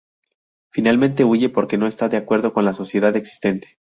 [0.71, 3.77] Finalmente huye, porque no está de acuerdo con la sociedad existente.